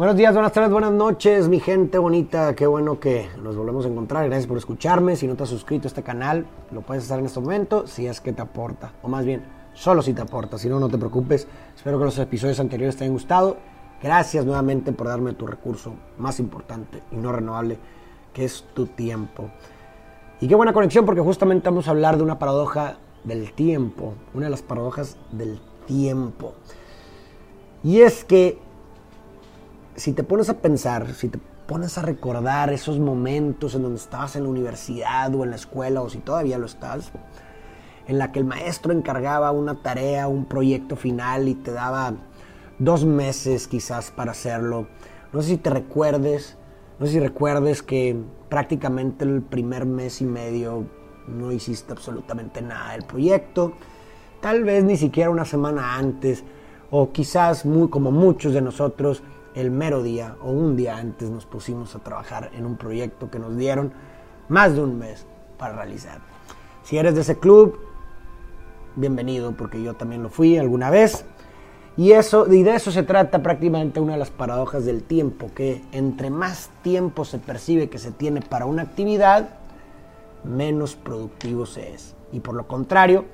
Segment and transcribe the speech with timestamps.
[0.00, 2.54] Buenos días, buenas tardes, buenas noches, mi gente bonita.
[2.54, 4.24] Qué bueno que nos volvemos a encontrar.
[4.24, 5.14] Gracias por escucharme.
[5.14, 8.06] Si no te has suscrito a este canal, lo puedes hacer en este momento si
[8.06, 8.94] es que te aporta.
[9.02, 9.44] O más bien,
[9.74, 10.56] solo si te aporta.
[10.56, 11.46] Si no, no te preocupes.
[11.76, 13.58] Espero que los episodios anteriores te hayan gustado.
[14.02, 17.76] Gracias nuevamente por darme tu recurso más importante y no renovable,
[18.32, 19.50] que es tu tiempo.
[20.40, 24.14] Y qué buena conexión porque justamente vamos a hablar de una paradoja del tiempo.
[24.32, 26.54] Una de las paradojas del tiempo.
[27.84, 28.69] Y es que
[30.00, 34.34] si te pones a pensar, si te pones a recordar esos momentos en donde estabas
[34.34, 37.12] en la universidad o en la escuela, o si todavía lo estás,
[38.06, 42.14] en la que el maestro encargaba una tarea, un proyecto final y te daba
[42.78, 44.88] dos meses quizás para hacerlo.
[45.34, 46.56] No sé si te recuerdes,
[46.98, 48.16] no sé si recuerdes que
[48.48, 50.86] prácticamente el primer mes y medio
[51.28, 53.74] no hiciste absolutamente nada del proyecto,
[54.40, 56.42] tal vez ni siquiera una semana antes,
[56.90, 59.22] o quizás muy como muchos de nosotros
[59.54, 63.38] el mero día o un día antes nos pusimos a trabajar en un proyecto que
[63.38, 63.92] nos dieron
[64.48, 65.26] más de un mes
[65.58, 66.20] para realizar.
[66.82, 67.78] Si eres de ese club,
[68.96, 71.24] bienvenido porque yo también lo fui alguna vez.
[71.96, 75.82] Y, eso, y de eso se trata prácticamente una de las paradojas del tiempo, que
[75.92, 79.50] entre más tiempo se percibe que se tiene para una actividad,
[80.44, 82.14] menos productivo se es.
[82.32, 83.26] Y por lo contrario,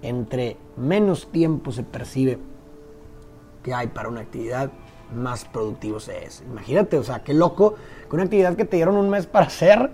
[0.00, 2.38] entre menos tiempo se percibe
[3.62, 4.70] que hay para una actividad,
[5.14, 6.42] más productivo se es.
[6.48, 7.74] Imagínate, o sea, qué loco
[8.08, 9.90] que una actividad que te dieron un mes para hacer,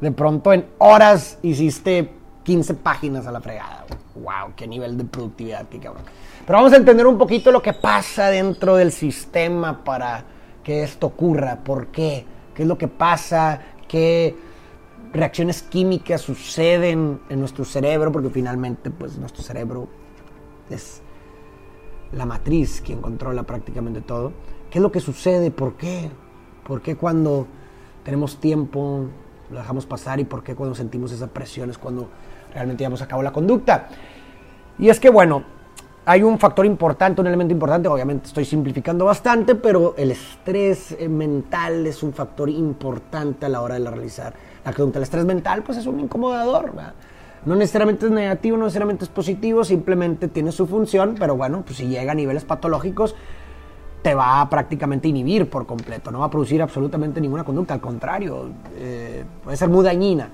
[0.00, 2.10] de pronto en horas hiciste
[2.44, 3.86] 15 páginas a la fregada.
[4.14, 4.52] ¡Wow!
[4.54, 5.68] ¡Qué nivel de productividad!
[5.68, 6.04] ¡Qué cabrón!
[6.46, 10.24] Pero vamos a entender un poquito lo que pasa dentro del sistema para
[10.62, 11.60] que esto ocurra.
[11.64, 12.26] ¿Por qué?
[12.54, 13.60] ¿Qué es lo que pasa?
[13.88, 14.36] ¿Qué
[15.12, 18.12] reacciones químicas suceden en nuestro cerebro?
[18.12, 19.88] Porque finalmente, pues nuestro cerebro
[20.68, 21.02] es
[22.14, 24.32] la matriz quien controla prácticamente todo.
[24.70, 25.50] ¿Qué es lo que sucede?
[25.50, 26.10] ¿Por qué?
[26.66, 27.46] ¿Por qué cuando
[28.04, 29.06] tenemos tiempo
[29.50, 32.08] lo dejamos pasar y por qué cuando sentimos esa presión es cuando
[32.52, 33.88] realmente llevamos a cabo la conducta?
[34.78, 35.44] Y es que, bueno,
[36.06, 41.08] hay un factor importante, un elemento importante, obviamente estoy simplificando bastante, pero el estrés eh,
[41.08, 44.98] mental es un factor importante a la hora de realizar la conducta.
[44.98, 46.94] El estrés mental, pues es un incomodador, ¿verdad?
[47.46, 51.76] No necesariamente es negativo, no necesariamente es positivo, simplemente tiene su función, pero bueno, pues
[51.76, 53.14] si llega a niveles patológicos,
[54.02, 57.80] te va a prácticamente inhibir por completo, no va a producir absolutamente ninguna conducta, al
[57.80, 60.28] contrario, eh, puede ser muy dañina.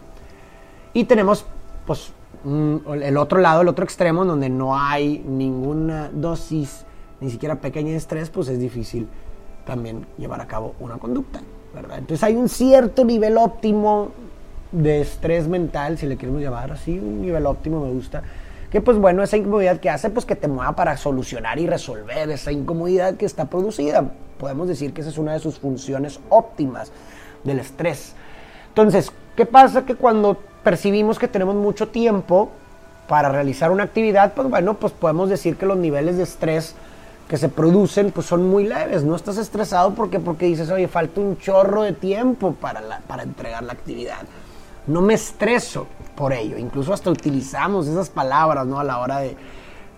[0.93, 1.45] Y tenemos,
[1.87, 2.13] pues,
[2.45, 6.85] el otro lado, el otro extremo, donde no hay ninguna dosis,
[7.21, 9.07] ni siquiera pequeña de estrés, pues es difícil
[9.65, 11.41] también llevar a cabo una conducta,
[11.75, 11.99] ¿verdad?
[11.99, 14.11] Entonces hay un cierto nivel óptimo
[14.73, 18.23] de estrés mental, si le queremos llamar así, un nivel óptimo me gusta.
[18.71, 22.31] Que pues bueno, esa incomodidad que hace, pues que te mueva para solucionar y resolver
[22.31, 24.13] esa incomodidad que está producida.
[24.39, 26.93] Podemos decir que esa es una de sus funciones óptimas
[27.43, 28.15] del estrés.
[28.69, 29.85] Entonces, ¿qué pasa?
[29.85, 32.51] Que cuando percibimos que tenemos mucho tiempo
[33.09, 36.77] para realizar una actividad, pues bueno, pues podemos decir que los niveles de estrés
[37.27, 39.03] que se producen pues son muy leves.
[39.03, 43.65] No estás estresado porque, porque dices, oye, falta un chorro de tiempo para, para entregar
[43.65, 44.21] la actividad
[44.91, 45.87] no me estreso
[46.17, 46.59] por ello.
[46.59, 48.79] Incluso hasta utilizamos esas palabras, ¿no?
[48.79, 49.21] A la hora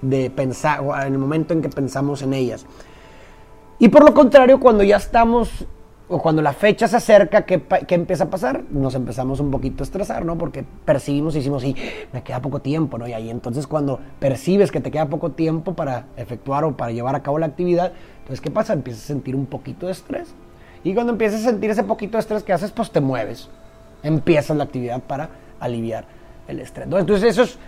[0.01, 2.67] de, pensar, o en el momento en que pensamos en ellas.
[3.79, 5.67] Y por lo contrario, cuando ya estamos,
[6.09, 8.63] o cuando la fecha se acerca, ¿qué, empieza a pasar?
[8.71, 10.37] Nos empezamos un poquito a estresar, ¿no?
[10.37, 11.75] Porque percibimos y decimos, sí,
[12.13, 13.09] me queda poco tiempo, ¿no?
[13.09, 17.17] Y ahí entonces cuando percibes que te queda poco tiempo para efectuar o para llevar
[17.17, 18.75] a cabo la actividad, entonces ¿qué pasa?
[18.75, 20.35] Empiezas a sentir un poquito de estrés.
[20.85, 23.49] Y cuando empiezas a sentir ese poquito de estrés que haces, pues te mueves
[24.03, 25.29] empiezas la actividad para
[25.61, 26.05] aliviar
[26.49, 26.87] el estrés.
[26.91, 27.59] Entonces eso es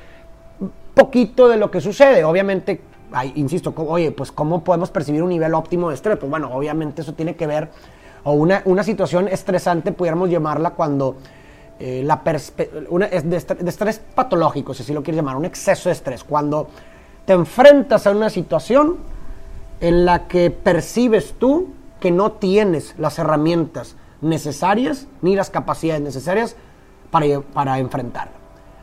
[0.95, 2.25] poquito de lo que sucede.
[2.25, 2.81] Obviamente,
[3.35, 6.17] insisto, oye, pues ¿cómo podemos percibir un nivel óptimo de estrés?
[6.19, 7.69] Pues bueno, obviamente eso tiene que ver,
[8.25, 11.17] o una, una situación estresante pudiéramos llamarla cuando
[11.79, 12.23] eh, la
[12.89, 16.23] una, es de, estrés, patológico, si así lo quieres llamar, un exceso de estrés.
[16.23, 16.69] Cuando
[17.27, 18.99] te enfrentas a una situación
[19.81, 21.69] en la que percibes tú
[22.01, 26.57] que no tienes las herramientas necesarias ni las capacidades necesarias
[27.11, 28.33] para, para enfrentarla.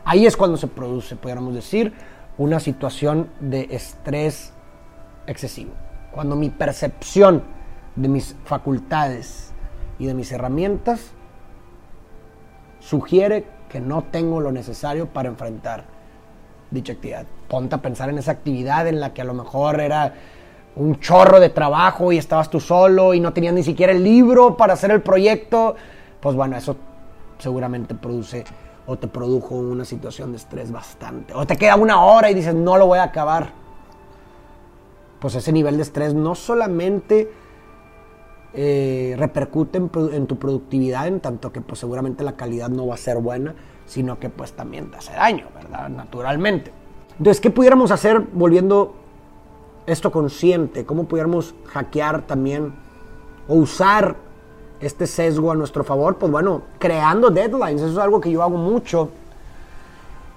[0.04, 1.92] Ahí es cuando se produce, podríamos decir,
[2.38, 4.52] una situación de estrés
[5.26, 5.72] excesivo.
[6.12, 7.42] Cuando mi percepción
[7.96, 9.52] de mis facultades
[9.98, 11.12] y de mis herramientas
[12.80, 15.84] sugiere que no tengo lo necesario para enfrentar
[16.70, 17.26] dicha actividad.
[17.48, 20.14] Ponte a pensar en esa actividad en la que a lo mejor era
[20.76, 24.56] un chorro de trabajo y estabas tú solo y no tenías ni siquiera el libro
[24.56, 25.76] para hacer el proyecto,
[26.20, 26.76] pues bueno, eso
[27.38, 28.44] seguramente produce
[28.86, 31.34] o te produjo una situación de estrés bastante.
[31.34, 33.50] O te queda una hora y dices, no lo voy a acabar.
[35.20, 37.30] Pues ese nivel de estrés no solamente
[38.54, 42.98] eh, repercute en, tu productividad, en tanto que pues seguramente la calidad no va a
[42.98, 43.54] ser buena,
[43.86, 45.88] sino que pues también te hace daño, ¿verdad?
[45.88, 46.72] Naturalmente.
[47.18, 48.96] Entonces, ¿qué pudiéramos hacer volviendo
[49.86, 50.84] esto consciente?
[50.84, 52.72] ¿Cómo pudiéramos hackear también
[53.48, 54.16] o usar
[54.80, 56.16] este sesgo a nuestro favor?
[56.16, 59.10] Pues bueno, creando deadlines, eso es algo que yo hago mucho,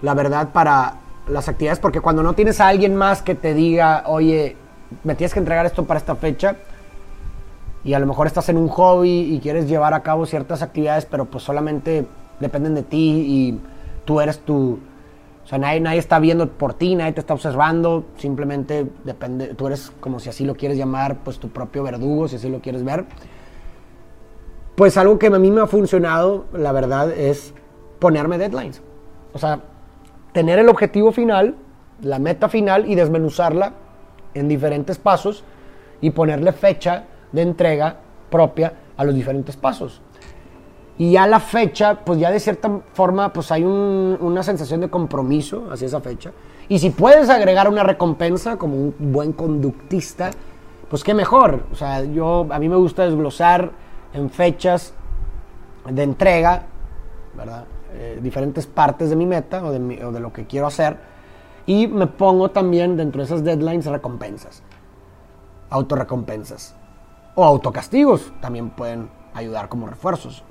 [0.02, 0.96] la verdad, para
[1.28, 4.56] las actividades, porque cuando no tienes a alguien más que te diga, oye,
[5.04, 6.58] me tienes que entregar esto para esta fecha,
[7.84, 11.06] y a lo mejor estás en un hobby y quieres llevar a cabo ciertas actividades,
[11.06, 12.08] pero pues solamente
[12.40, 13.60] dependen de ti y
[14.06, 14.80] tú eres tu...
[15.46, 19.68] O sea, nadie, nadie está viendo por ti, nadie te está observando, simplemente depende, tú
[19.68, 22.84] eres como si así lo quieres llamar, pues tu propio verdugo, si así lo quieres
[22.84, 23.06] ver.
[24.74, 27.54] Pues algo que a mí me ha funcionado, la verdad, es
[28.00, 28.82] ponerme deadlines.
[29.34, 29.62] O sea,
[30.34, 31.56] tener el objetivo final,
[32.02, 33.74] la meta final y desmenuzarla
[34.34, 35.44] en diferentes pasos
[36.02, 37.98] y ponerle fecha de entrega
[38.32, 40.02] propia a los diferentes pasos.
[40.98, 45.68] Y ya la fecha, pues ya de cierta forma, pues hay una sensación de compromiso
[45.72, 46.32] hacia esa fecha.
[46.70, 50.32] Y si puedes agregar una recompensa como un buen conductista,
[50.90, 51.66] pues qué mejor.
[51.72, 53.72] O sea, yo, a mí me gusta desglosar
[54.14, 54.94] en fechas
[55.90, 56.64] de entrega,
[57.36, 57.66] ¿verdad?
[57.94, 60.98] Eh, diferentes partes de mi meta o de, o de lo que quiero hacer.
[61.66, 64.64] Y me pongo también dentro de esas deadlines recompensas,
[65.70, 66.76] autorrecompensas
[67.36, 70.44] o autocastigos también pueden ayudar como refuerzos.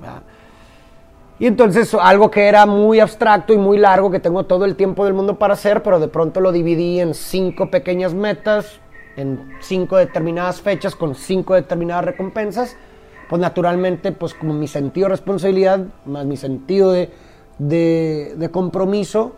[1.39, 5.05] Y entonces algo que era muy abstracto y muy largo, que tengo todo el tiempo
[5.05, 8.79] del mundo para hacer, pero de pronto lo dividí en cinco pequeñas metas,
[9.17, 12.77] en cinco determinadas fechas, con cinco determinadas recompensas,
[13.29, 17.11] pues naturalmente, pues como mi sentido de responsabilidad, más mi sentido de,
[17.59, 19.33] de, de compromiso,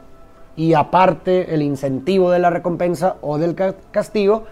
[0.56, 3.54] y aparte el incentivo de la recompensa o del
[3.90, 4.44] castigo,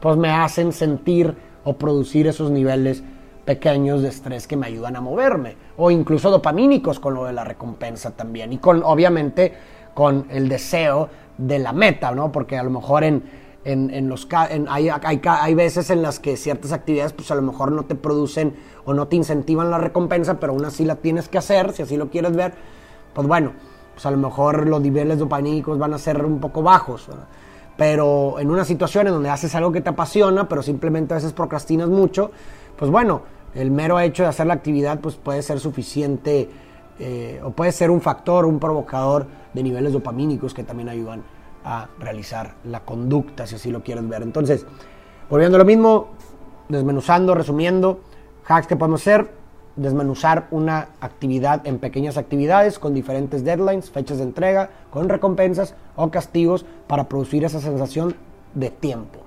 [0.00, 3.02] pues me hacen sentir o producir esos niveles
[3.44, 7.44] pequeños de estrés que me ayudan a moverme o incluso dopamínicos con lo de la
[7.44, 9.52] recompensa también y con obviamente
[9.94, 11.08] con el deseo
[11.38, 12.30] de la meta, ¿no?
[12.30, 13.22] Porque a lo mejor en,
[13.64, 17.42] en, los en, hay, hay, hay, veces en las que ciertas actividades pues a lo
[17.42, 18.54] mejor no te producen
[18.84, 21.96] o no te incentivan la recompensa, pero aún así la tienes que hacer, si así
[21.96, 22.54] lo quieres ver,
[23.12, 23.52] pues bueno,
[23.94, 27.08] pues a lo mejor los niveles dopamínicos van a ser un poco bajos.
[27.76, 31.32] Pero en una situación en donde haces algo que te apasiona, pero simplemente a veces
[31.32, 32.30] procrastinas mucho,
[32.82, 33.22] pues bueno,
[33.54, 36.50] el mero hecho de hacer la actividad pues puede ser suficiente
[36.98, 41.22] eh, o puede ser un factor, un provocador de niveles dopamínicos que también ayudan
[41.64, 44.22] a realizar la conducta, si así lo quieres ver.
[44.22, 44.66] Entonces,
[45.30, 46.08] volviendo a lo mismo,
[46.68, 48.00] desmenuzando, resumiendo,
[48.48, 49.30] hacks que podemos hacer,
[49.76, 56.10] desmenuzar una actividad en pequeñas actividades con diferentes deadlines, fechas de entrega, con recompensas o
[56.10, 58.16] castigos para producir esa sensación
[58.54, 59.20] de tiempo,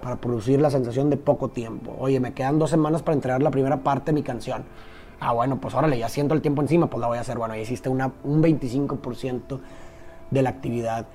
[0.00, 1.94] para producir la sensación de poco tiempo.
[1.98, 4.64] Oye, me quedan dos semanas para entregar la primera parte de mi canción.
[5.20, 7.36] Ah, bueno, pues órale, ya siento el tiempo encima, pues la voy a hacer.
[7.36, 9.60] Bueno, ya hiciste una, un 25%
[10.30, 11.06] de la actividad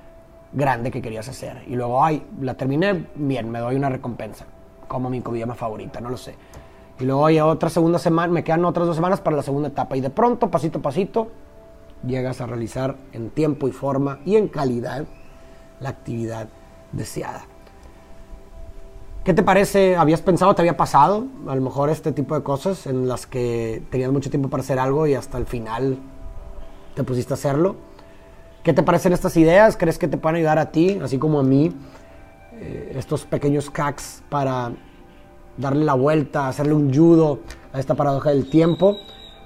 [0.53, 1.63] grande que querías hacer.
[1.67, 4.45] Y luego, ay, la terminé, bien, me doy una recompensa,
[4.87, 6.35] como mi comida favorita, no lo sé.
[6.99, 9.97] Y luego ya otra segunda semana, me quedan otras dos semanas para la segunda etapa.
[9.97, 11.29] Y de pronto, pasito a pasito,
[12.05, 15.05] llegas a realizar en tiempo y forma y en calidad
[15.79, 16.47] la actividad
[16.91, 17.45] deseada.
[19.25, 19.95] ¿Qué te parece?
[19.95, 23.81] ¿Habías pensado, te había pasado a lo mejor este tipo de cosas en las que
[23.89, 25.97] tenías mucho tiempo para hacer algo y hasta el final
[26.93, 27.75] te pusiste a hacerlo?
[28.61, 29.77] ¿Qué te parecen estas ideas?
[29.77, 31.75] ¿Crees que te pueden ayudar a ti, así como a mí,
[32.53, 34.73] eh, estos pequeños hacks para
[35.57, 37.39] darle la vuelta, hacerle un judo
[37.73, 38.95] a esta paradoja del tiempo?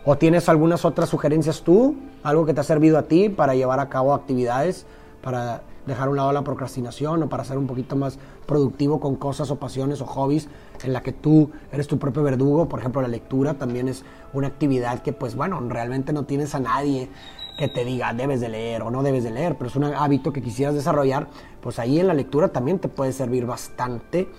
[0.03, 1.95] ¿O tienes algunas otras sugerencias tú?
[2.21, 4.85] Algo que te ha servido a ti para llevar a cabo actividades,
[5.21, 9.15] para dejar a un lado la procrastinación o para ser un poquito más productivo con
[9.15, 10.47] cosas o pasiones o hobbies
[10.83, 12.69] en la que tú eres tu propio verdugo.
[12.69, 16.59] Por ejemplo, la lectura también es una actividad que, pues bueno, realmente no tienes a
[16.59, 17.09] nadie
[17.57, 20.31] que te diga debes de leer o no debes de leer, pero es un hábito
[20.31, 21.27] que quisieras desarrollar,
[21.59, 24.29] pues ahí en la lectura también te puede servir bastante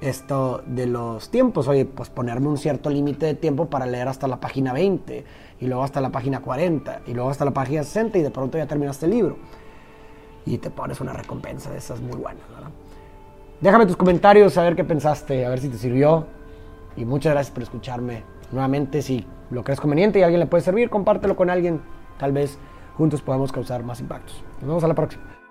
[0.00, 1.68] esto de los tiempos.
[1.68, 5.24] Oye, pues ponerme un cierto límite de tiempo para leer hasta la página 20
[5.60, 8.56] y luego hasta la página 40 y luego hasta la página 60 y de pronto
[8.56, 9.36] ya terminaste el libro.
[10.46, 12.70] Y te pones una recompensa de esas muy buenas, ¿verdad?
[13.60, 16.26] Déjame tus comentarios, a ver qué pensaste, a ver si te sirvió.
[16.96, 18.24] Y muchas gracias por escucharme.
[18.50, 21.80] Nuevamente, si lo crees conveniente y alguien le puede servir, compártelo con alguien.
[22.18, 22.58] Tal vez
[22.96, 24.42] juntos podamos causar más impactos.
[24.60, 25.41] Nos vemos a la próxima.